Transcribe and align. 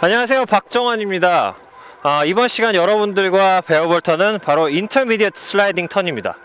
안녕하세요. 0.00 0.46
박정환입니다. 0.46 1.56
아, 2.04 2.24
이번 2.24 2.46
시간 2.46 2.76
여러분들과 2.76 3.62
배워볼 3.62 4.00
턴은 4.00 4.38
바로 4.38 4.68
intermediate 4.68 5.40
슬라이딩 5.40 5.88
턴입니다. 5.88 6.36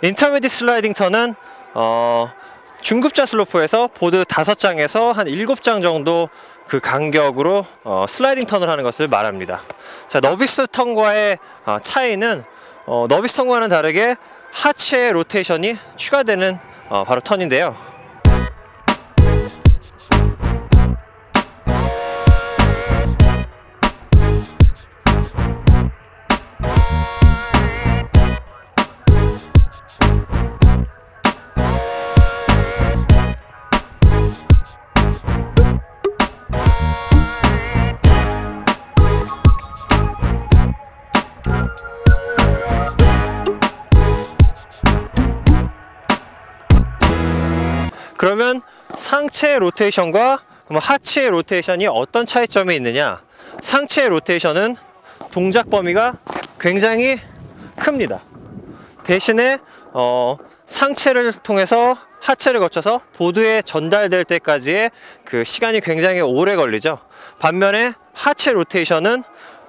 intermediate 0.00 0.48
슬라이딩 0.48 0.94
턴은 0.94 1.34
어, 1.74 2.32
중급자 2.80 3.26
슬로프에서 3.26 3.90
보드 3.92 4.24
5장에서 4.24 5.12
한 5.12 5.26
7장 5.26 5.82
정도 5.82 6.30
그 6.66 6.80
간격으로 6.80 7.66
어, 7.84 8.06
슬라이딩 8.08 8.46
턴을 8.46 8.70
하는 8.70 8.82
것을 8.82 9.08
말합니다. 9.08 9.60
자 10.08 10.20
novice 10.20 10.66
턴과의 10.68 11.38
아, 11.66 11.78
차이는 11.78 12.44
어, 12.86 13.04
novice 13.10 13.36
턴과는 13.36 13.68
다르게 13.68 14.16
하체 14.52 15.12
로테이션이 15.12 15.76
추가되는 15.96 16.58
어, 16.88 17.04
바로 17.04 17.20
턴인데요 17.20 17.76
그러면 48.16 48.62
상체 48.96 49.58
로테이션과 49.58 50.42
하체 50.68 51.30
로테이션이 51.30 51.86
어떤 51.86 52.26
차이점이 52.26 52.74
있느냐? 52.76 53.20
상체 53.62 54.08
로테이션은 54.08 54.76
동작 55.32 55.70
범위가 55.70 56.18
굉장히 56.58 57.20
큽니다. 57.76 58.20
대신에 59.04 59.58
어, 59.92 60.36
상체를 60.66 61.32
통해서 61.32 61.96
하체를 62.20 62.60
거쳐서 62.60 63.00
보드에 63.14 63.62
전달될 63.62 64.24
때까지의 64.24 64.90
그 65.24 65.44
시간이 65.44 65.80
굉장히 65.80 66.20
오래 66.20 66.56
걸리죠. 66.56 66.98
반면에 67.38 67.92
하체 68.14 68.52
로테이션은 68.52 69.22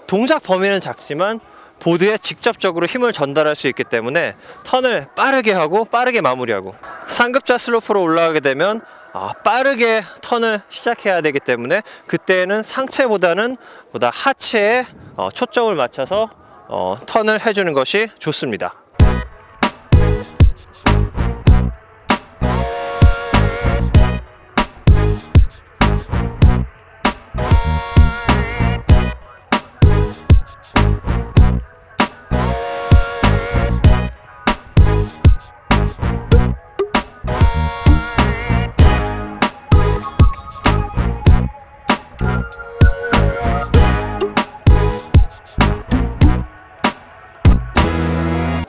동작 0.08 0.41
범위는 0.41 0.80
작지만 0.80 1.39
보드에 1.80 2.17
직접적으로 2.17 2.88
힘을 2.88 3.14
전달할 3.14 3.55
수 3.55 3.67
있기 3.67 3.83
때문에 3.83 4.33
턴을 4.64 5.08
빠르게 5.16 5.52
하고 5.52 5.86
빠르게 5.86 6.21
마무리하고 6.21 6.75
상급자 7.08 7.58
슬로프로 7.58 8.02
올라가게 8.02 8.39
되면 8.39 8.81
아, 9.13 9.33
빠르게 9.44 10.03
턴을 10.22 10.61
시작해야 10.69 11.22
되기 11.22 11.39
때문에 11.39 11.81
그때는 12.05 12.61
상체보다는 12.61 13.58
보다 13.91 14.11
하체에 14.14 14.86
어, 15.16 15.31
초점을 15.31 15.73
맞춰서 15.73 16.30
어, 16.67 16.97
턴을 17.08 17.45
해주는 17.45 17.73
것이 17.73 18.09
좋습니다. 18.19 18.73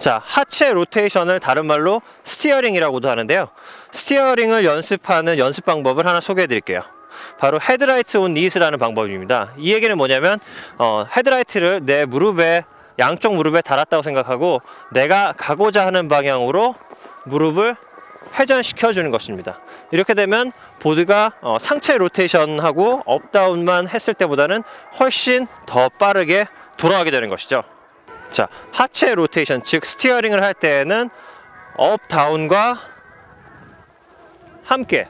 자, 0.09 0.23
하체 0.25 0.73
로테이션을 0.73 1.39
다른 1.39 1.67
말로 1.67 2.01
steering이라고도 2.25 3.11
하는데요. 3.11 3.51
steering을 3.93 4.65
연습하는 4.65 5.37
연습 5.37 5.67
방법을 5.67 6.07
하나 6.07 6.19
소개해 6.19 6.47
드릴게요. 6.47 6.81
바로 7.39 7.61
headlight 7.61 8.17
on 8.17 8.33
knees라는 8.33 8.79
방법입니다. 8.79 9.53
이 9.59 9.75
얘기는 9.75 9.95
뭐냐면 9.95 10.41
어, 10.79 11.05
헤드라이트를 11.15 11.81
내 11.85 12.07
무릎에 12.07 12.65
양쪽 12.99 13.35
무릎에 13.35 13.61
달았다고 13.61 14.03
생각하고 14.03 14.63
내가 14.93 15.35
가고자 15.37 15.85
하는 15.85 16.09
방향으로 16.09 16.75
무릎을 17.25 17.77
회전시켜 18.39 18.95
주는 18.95 19.11
것입니다. 19.11 19.61
이렇게 19.91 20.15
되면 20.15 20.53
보드가 20.79 21.33
어, 21.43 21.59
상체 21.61 21.99
로테이션하고 21.99 23.03
up 23.05 23.23
down만 23.23 23.89
했을 23.89 24.15
때보다는 24.15 24.63
훨씬 25.01 25.47
더 25.67 25.91
빠르게 25.91 26.47
돌아가게 26.79 27.11
되는 27.11 27.29
것이죠. 27.29 27.63
자, 28.31 28.49
하체 28.73 29.15
로테이션, 29.15 29.63
즉 29.63 29.85
steering을 29.85 30.43
할 30.43 30.55
때에는 30.55 31.11
up 31.77 32.09
down과 32.09 32.79
함께 34.65 35.09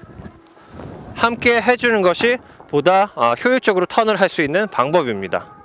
함께 1.16 1.60
해주는 1.60 2.00
것이 2.02 2.38
보다 2.68 3.10
어, 3.16 3.34
효율적으로 3.34 3.86
턴을 3.86 4.20
할 4.20 4.28
수 4.28 4.42
있는 4.42 4.68
방법입니다. 4.68 5.57